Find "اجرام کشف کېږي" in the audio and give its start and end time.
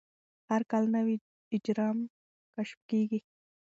1.55-3.19